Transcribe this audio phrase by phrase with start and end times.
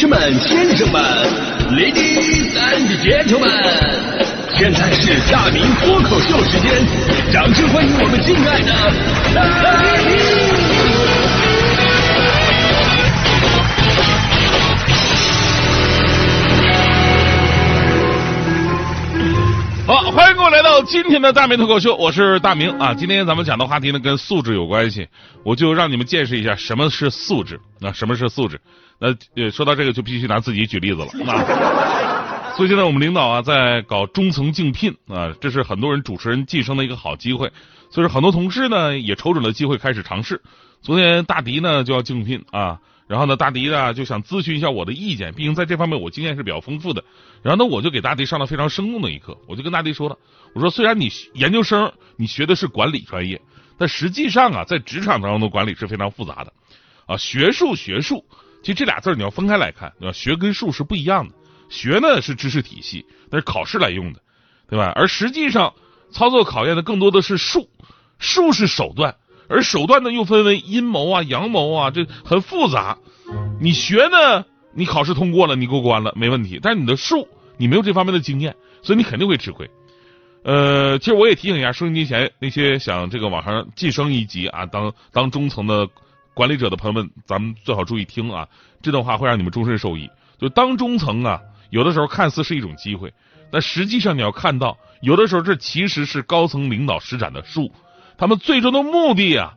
[0.00, 1.02] 士们、先生们
[1.72, 3.52] ，Ladies and Gentlemen，
[4.56, 6.72] 现在是大明脱口秀时间，
[7.30, 8.72] 掌声欢迎我们敬爱的
[9.34, 9.44] 大！
[19.86, 22.94] 好，欢迎各位来到今天的大明脱口秀，我是大明啊。
[22.94, 25.08] 今天咱们讲的话题呢跟素质有关系，
[25.44, 27.60] 我就让你们见识一下什么是素质。
[27.78, 28.58] 那什么是素质？
[29.00, 31.08] 那呃，说到这个就必须拿自己举例子了。
[31.24, 37.50] 那最近呢，我们领导啊在搞中层竞聘啊，这是很多人主持人晋升的一个好机会，
[37.90, 40.42] 所以说很多同事呢也瞅准了机会开始尝试。
[40.82, 42.78] 昨天大迪呢就要竞聘啊。
[43.08, 47.02] 然后呢，大迪呢就想咨询一下我的意见，毕竟在这方面我经验是比较丰富的。
[47.42, 50.16] 然后呢，我就给大迪上了非常生动的一课，我就跟大迪说了，
[50.52, 53.40] 我说虽然你研究生你学的是管理专业，
[53.76, 56.52] 但实际上啊，在职场当中的管理是非常复杂的，
[57.06, 58.24] 啊，学术学术，
[58.62, 60.12] 其实这俩字你要分开来看，对吧？
[60.12, 61.34] 学跟术是不一样的，
[61.68, 64.20] 学呢是知识体系，那是考试来用的，
[64.68, 64.92] 对吧？
[64.94, 65.74] 而实际上
[66.12, 67.68] 操作考验的更多的是术，
[68.18, 69.16] 术是手段。
[69.48, 72.98] 而手段呢，又分为阴谋啊、阳谋啊，这很复杂。
[73.60, 76.60] 你学呢，你考试通过了，你过关了，没问题。
[76.62, 79.68] 但是你的术，你没有这方面的经验，所以你肯定会吃亏。
[80.44, 85.88] 呃，其实我也提醒一下收音机前那些想这个往上晋升一级啊，当当中层的
[86.34, 88.48] 管理者的朋友们，咱们最好注意听啊，
[88.82, 90.08] 这段话会让你们终身受益。
[90.38, 93.12] 就当中层啊，有的时候看似是一种机会，
[93.50, 97.72] 但实际上你要看到，有的时候这其实是高层领导施展的术。
[98.16, 99.54] 他们最终的目的啊，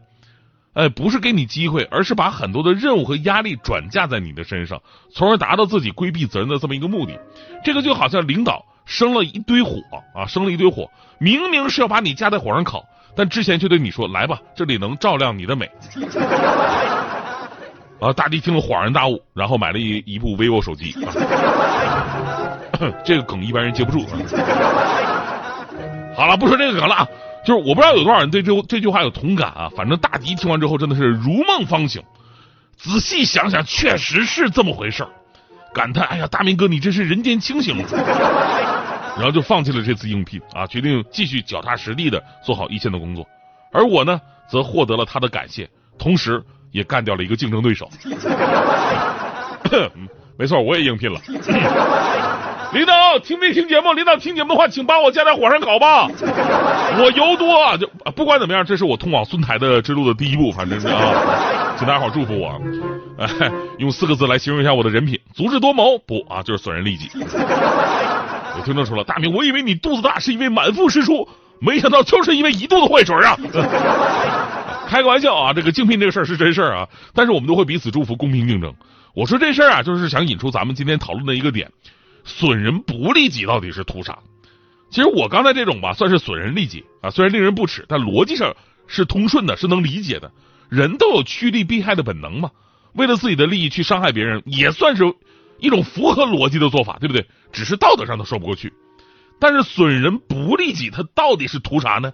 [0.74, 4.82] 哎，不是给你机会，而是把很多的任务和压力转嫁在你的身上，
[5.14, 7.20] 从而达到自己规避责任的这么一个目的。
[7.64, 9.82] 这个就好像领导生了一堆火
[10.14, 12.86] 啊，生了一堆火，明明是要把你架在火上烤，
[13.16, 15.70] 但之前却对你说：“来吧，这里能照亮你的美。
[18.00, 20.96] ”啊，大迪听了恍然大悟，然后买了一一部 vivo 手机。
[23.06, 24.06] 这个梗一般人接不住。
[26.16, 27.08] 好了，不说这个梗了啊。
[27.46, 29.70] 就是我不知道有多少人对这这句话有同感啊！
[29.76, 32.02] 反正大迪听完之后真的是如梦方醒，
[32.78, 35.06] 仔细想想确实是这么回事
[35.74, 37.76] 感叹：哎呀，大明哥你真是人间清醒！
[39.16, 43.26] 然后就放弃了这次应聘啊，决定继续脚踏实地的做好一线的工作。
[43.72, 47.90] 而我呢，则获得了他的感谢，同时也干掉了一个竞争对手。
[50.38, 51.20] 没错，我也应聘了。
[52.74, 53.94] 领导听没听节目？
[53.94, 56.08] 领导听节目的话，请把我架在火上烤吧。
[56.08, 62.60] 我油多，就不管怎么样，这是我通往孙台的之路的第一步，反正是啊，请大家好祝福我。
[63.20, 66.00] 哎， 用四个字来形容一下我的人品：足智多谋。
[66.00, 67.12] 不啊，就是损人利己。
[68.56, 71.28] 我听众说了，大明，我以为你肚子大是因为满腹诗书，
[71.60, 73.38] 没想到就是因为一肚子坏水啊。
[74.88, 78.74] 开个玩笑啊，这个竞聘这个事儿是真事儿啊，但是我们都会彼此祝福，公平竞争。
[79.16, 81.72] 我说这事儿啊，就是想引出咱们今天讨论的一个点。
[82.26, 84.20] 损人不利己到底是图啥？
[84.92, 90.32] 其实我刚才这种吧，算是损人利己啊，虽然令人不齿，但逻辑上是通顺的，是能理解的。
[90.70, 92.52] 人都有趋利避害的本能嘛，
[92.94, 95.04] 为了自己的利益去伤害别人，也算是
[95.60, 97.26] 一种符合逻辑的做法，对不对？
[97.54, 98.74] 只是道德上都说不过去。
[99.40, 102.12] 但是损人不利己，他到底是图啥呢？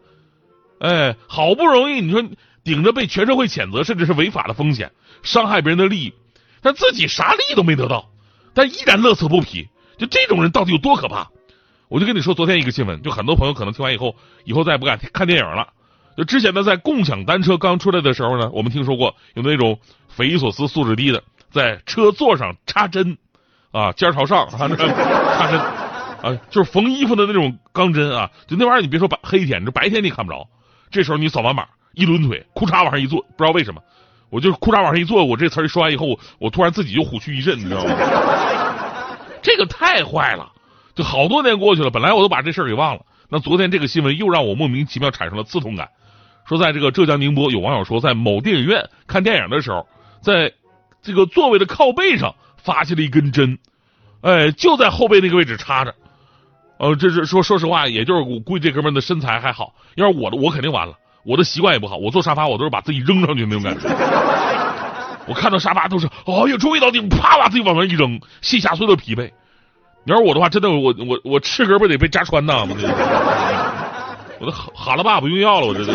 [0.80, 2.24] 哎，好不容易你说
[2.64, 4.92] 顶着被全社会谴责，甚至是违法的风险，
[5.24, 6.14] 伤害别人的利益，
[6.62, 8.10] 但自己啥利益都没得到，
[8.54, 9.68] 但依然乐此不疲。
[9.98, 11.30] 就这种人到底有多可怕？
[11.88, 15.68] 我就跟你说，昨天一个新闻，就很多朋友可能听完以后，以后再也不敢看电影了。
[16.16, 23.18] 就之前呢，在共享单车刚出来的时候呢，我们听说过有那种匪夷所思、素质低的，在车座上插针，
[23.72, 24.78] 啊，尖朝上，插针，
[26.22, 28.30] 啊，就是缝衣服的那种钢针啊。
[28.48, 30.48] 就那玩意儿，你别说白黑天，这白天你看不着。
[30.92, 33.82] 这时候你扫完码，一抡腿，裤衩往上一坐，不知道为什么，
[34.30, 37.96] 我就裤衩往上一坐，我这词儿说完以后，我突然自己就虎躯一震，你知道吗？
[39.42, 40.52] 这个太坏了，
[40.96, 43.02] 就好多年过去了，本来我都把这事儿给忘了。
[43.30, 45.90] 那昨天这个新闻又让我莫名其妙产生了刺痛感。
[46.46, 49.88] 说在这个浙江宁波，有网友说在某电影院看电影的时候，
[50.22, 50.52] 在
[51.04, 52.34] 这个座位的靠背上
[52.64, 53.58] 发现了一根针，
[54.22, 55.94] 哎，就在后背那个位置插着。
[56.78, 60.94] 呃，这是说说实话，也就是我估计这哥们的身材还好，要是我的我肯定完了，
[61.26, 63.90] 我的习惯也不好，我坐沙发我都是把自己扔上去那种感觉。
[65.28, 69.30] 我看到沙发都是，哎呀，终于到顶，啪把自己往那一扔，卸下所有的疲惫。
[70.06, 72.66] 你要是我的话，真的，我我我翅根不得被扎穿呐！
[74.40, 75.92] 我都喊了爸不用药了，我这都。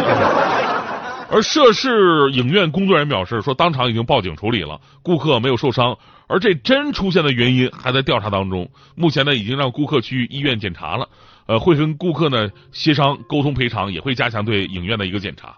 [1.30, 5.96] 而涉事影院工作人员表示说，当场已经报警处理了，顾客没有受伤，
[6.28, 8.70] 而这针出现的原因还在调查当中。
[8.94, 11.08] 目前呢，已经让顾客去医院检查了，
[11.46, 15.56] 呃，会跟顾客呢协商沟通赔偿，也会加强对影院的一个检查。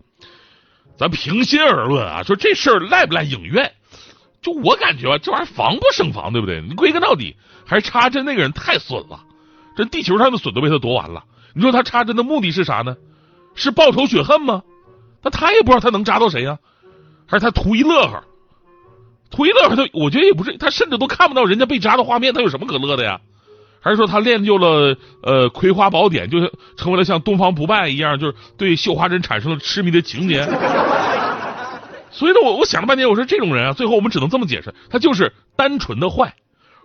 [0.97, 3.71] 咱平心而论啊，说这事儿赖不赖影院？
[4.41, 6.63] 就我感觉吧，这玩意儿防不胜防，对不对？
[6.63, 7.37] 你归根到底
[7.67, 9.21] 还是插针那个人太损了，
[9.77, 11.25] 这地球上的损都被他夺完了。
[11.55, 12.97] 你说他插针的目的是啥呢？
[13.55, 14.63] 是报仇雪恨吗？
[15.23, 16.59] 那他也不知道他能扎到谁呀，
[17.27, 18.23] 还是他图一乐呵？
[19.31, 23.21] 图一乐呵，他我觉得也不是，他甚至都看不到人家被扎的画面，他有什么可乐的呀？
[23.81, 30.45] 还是说他练就了呃葵花宝典，就是成为了像东方不败一样，就是对绣花针产生了痴迷的情节？
[32.11, 36.35] 所以呢，我我想了半天，我说这种人啊，最后我们只能这么解释，他就是单纯的坏，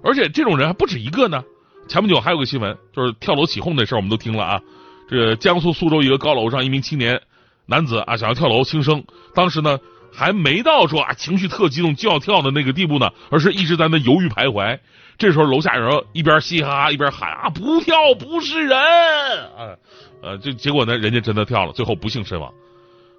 [0.04, 1.44] 而且这种人还不止一个呢。
[1.88, 4.62] 前不久还有个新闻，就是跳楼起哄那事儿，我们都听了啊。
[5.10, 7.22] 这江苏苏州一个高楼上，一名青年
[7.71, 9.79] 男子啊想要跳楼轻生，当时呢
[10.13, 14.77] 还没到说啊情绪特激动就要跳的那个地步呢，而是一直在那犹豫徘徊。
[15.18, 19.77] 这时候楼下人一边嘻嘻哈哈一边喊啊不跳不是人啊
[20.21, 22.51] 呃就结果呢人家真的跳了，最后不幸身亡。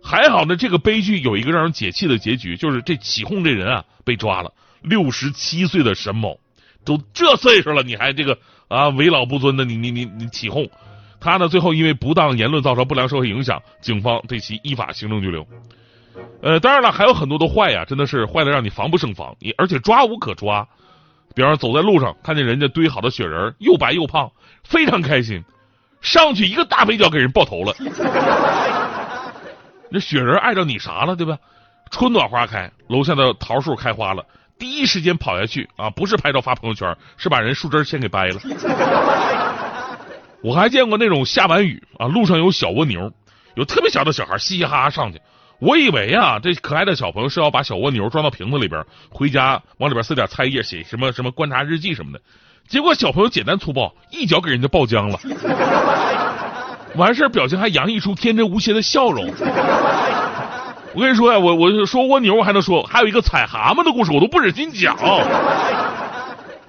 [0.05, 4.53] 还好呢，这个悲剧有一个让人解气的结局，就是这起哄这人啊被抓了。
[4.83, 6.41] 六十七岁的沈某，
[6.85, 10.69] 都这岁数了，你还这个啊为老不尊的，你你你你起哄。
[11.23, 15.47] 他呢最后因为不当言论造成不良社会影响，警方对其依法行政拘留。
[16.43, 20.67] 呃，当然了，还有很多的坏呀，真的是坏的让你防不胜防，你而且抓无可抓。
[21.35, 24.31] 比方说走在路上看见人家堆好的雪人，又白又胖，
[24.65, 25.43] 非常开心，
[26.01, 27.73] 上去一个大飞脚给人爆头了。
[29.89, 31.39] 那雪人碍着你啥了，对吧？
[31.91, 34.25] 春暖花开，楼下的桃树开花了，
[34.59, 35.89] 第一时间跑下去啊！
[35.91, 38.41] 不是拍照发朋友圈，是把人树枝先给掰了。
[40.43, 43.13] 我还见过那种下完雨啊，路上有小蜗牛，
[43.55, 45.21] 有特别小的小孩嘻嘻哈哈上去。
[45.61, 52.21] 我以为啊，这可爱的小朋友是要把小蜗牛装到瓶子里边，回家往里边塞点菜叶，写什么什么观察日记什么的。
[52.67, 55.21] 结果小朋友简单粗暴，一脚给人家爆浆了。
[56.97, 59.33] 完事儿，表情还洋溢出天真无邪的笑容。
[60.95, 64.97] 我跟你说呀，我我说蜗牛，我还能说，还有一个踩蛤蟆的故事，我都不忍心讲。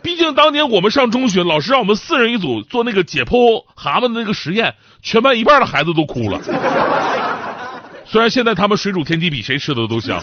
[0.04, 6.40] 毕竟当年我们上中学，老师让我们四人一组做那个解剖蛤蟆的那个实验，全班一半的孩子都哭了。
[8.06, 10.22] 虽然现在他们水煮田鸡比谁吃的都香，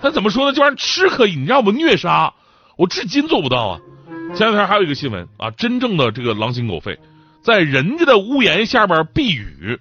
[0.00, 0.52] 但怎么说呢？
[0.54, 2.32] 这玩意儿吃可以，你让我们虐杀，
[2.78, 3.78] 我至今做不到啊。
[4.34, 6.98] 前两天还有一个新闻啊，真正的这个狼心狗肺。
[7.42, 9.78] 在人家的屋檐下边避雨，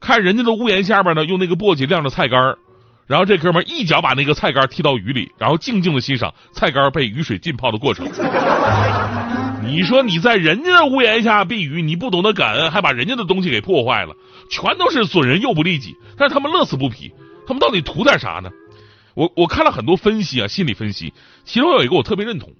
[0.00, 2.56] 看人家的屋檐下边呢，用那个簸箕晾着菜干
[3.08, 8.06] 然后这哥们一脚把那个菜杆踢到雨里，然后静静的欣赏菜杆被雨水浸泡的过程。
[9.64, 14.14] 你说你在人家的屋檐下避雨，你不懂得感恩，还把人家的东西给破坏了，
[14.50, 15.96] 全都是损人又不利己。
[16.16, 17.12] 但是他们乐此不疲，
[17.46, 18.50] 他们到底图点啥呢？
[19.14, 21.12] 我我看了很多分析啊，心理分析，
[21.44, 22.52] 其中有一个我特别认同，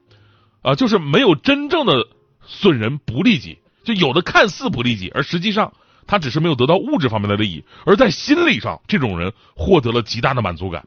[0.62, 2.06] 啊，就是没有真正的
[2.46, 3.58] 损人不利己。
[3.84, 5.72] 就有的看似不利己，而实际上
[6.08, 10.84] 他只是没有得到物质方面的利益，而在心理上，这种人获得了极大的满足感。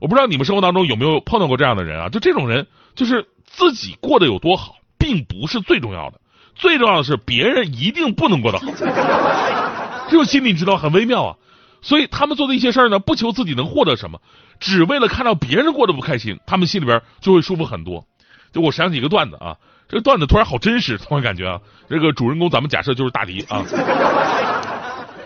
[0.00, 2.08] 我不知道你们生活当中有没有碰到过这样的人啊？
[2.08, 6.20] 就这种人，就是自己过得有多好，并不是最重要的，
[6.54, 8.66] 最重要的是别人一定不能过得好。
[10.10, 11.36] 这种心理知道很微妙啊。
[11.80, 14.20] 所以他们做的一些事儿呢，不求自己能获得什么，
[14.58, 18.04] 只为了看到别人过得不开心，他们心里边就会舒服很多。
[18.52, 19.56] 就我想起一个段子啊。
[19.90, 21.58] 这个段子突然好真实，突然感觉啊，
[21.88, 23.64] 这个主人公咱们假设就是大迪啊。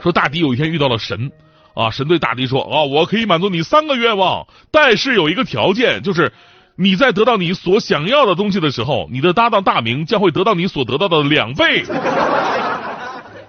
[0.02, 1.30] 说大迪有一天遇到了神
[1.74, 6.32] 啊，神对大迪说啊，我可以满足你三个愿望，但是有一个条件，就是
[6.76, 11.84] 你在得到你所想要的东西的时候，你的搭档大明将会得到你所得到的两倍。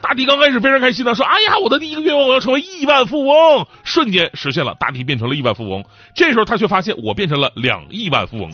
[0.02, 5.84] 大迪刚开始非常开心的说，哎呀，我的第一个愿望我要成为亿万富翁，瞬间实现了，大迪变成了亿万富翁。
[6.14, 8.52] 这时候他却发现我变成了两亿万富翁。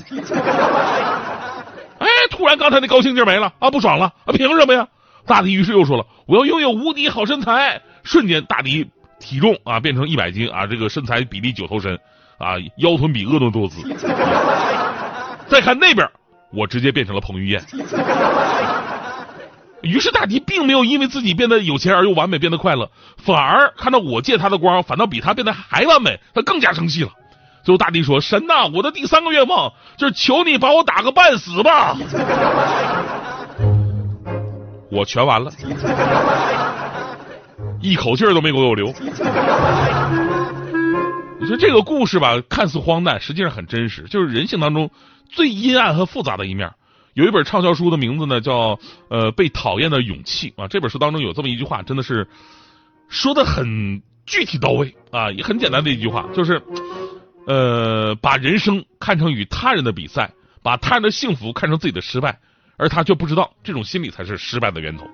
[2.41, 4.33] 突然，刚才那高兴劲没了啊，不爽了啊！
[4.33, 4.87] 凭什么呀？
[5.27, 11.93] 大迪于是又说了：“我要拥有无敌好身材。”瞬间，大迪体重啊变成一百斤啊，这个身材比例九头身
[12.39, 13.87] 啊，腰臀比婀娜多姿。
[15.47, 16.09] 再看那边，
[16.51, 17.63] 我直接变成了彭于晏。
[19.83, 27.11] 于是大迪并没有因为自己变得有钱而又完美变得快乐，反而看到我借他的光，反倒比他变得还完美，他更加生气了。
[27.63, 31.95] 最后，大帝说：“神呐，我的第三个愿望就是求你把我打个半死吧！”
[34.91, 35.51] 我全完了，
[37.81, 38.87] 一口气儿都没给我留。
[41.39, 44.89] 你说这个故事吧，看似荒诞，实际上很真实，就是人性当中
[45.29, 46.71] 最阴暗和复杂的一面。
[47.13, 48.75] 有一本畅销书的名字呢，叫
[49.09, 50.67] 《呃被讨厌的勇气》啊。
[50.67, 52.27] 这本书当中有这么一句话，真的是
[53.07, 56.61] 说的很具体到位啊，也很简单的一句话，就是。
[57.47, 62.39] 呃，把人生看成与他人的比赛，把他人的幸福看成自己的失败，
[62.77, 65.05] 而他却不知道这种心理才是失败的源头。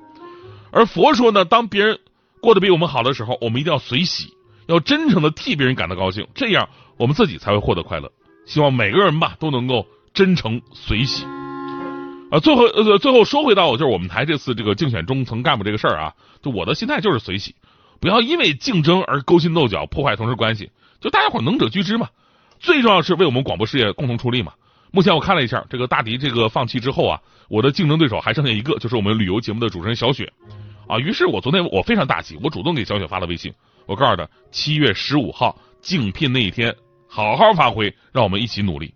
[0.72, 2.00] 而佛说呢，当别人
[2.42, 4.34] 过得比我们好的时候，我们一定要随喜，
[4.68, 6.68] 要真诚的替别人感到高兴，这样
[6.98, 8.12] 我们自己才会获得快乐。
[8.46, 11.24] 希望每个人吧都能够真诚随喜。
[12.30, 17.56] 啊，最后呃，最后说回到就是我们台这次这个竞选中层干部这个事儿啊，就我的心态就是随喜，
[18.02, 20.70] 不要因为竞争而勾心斗角，破坏同事关系。
[21.00, 22.10] 就大家伙能者居之嘛，
[22.60, 24.54] 最重要是为我们广播事业共同出力嘛。
[24.92, 30.32] 目前我看了一下，这个大迪这个放弃之后啊，我的竞争对手还剩下一个，就是我们旅游节目的主持人小雪。
[30.88, 33.54] 啊，于是我昨天我非常大气，我主动给小雪发了微信，
[33.86, 36.74] 我告诉她七月十五号竞聘那一天，
[37.10, 38.94] 好好发挥，让我们一起努力。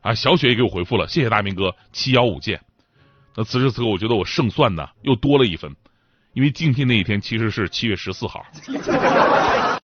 [0.00, 2.60] 啊，小雪也给我回复了，谢谢大明哥，七幺五见。
[3.36, 5.74] 那此时此刻，我觉得我胜算呢又多了一分，
[6.34, 8.44] 因为竞聘那一天其实是七月十四号。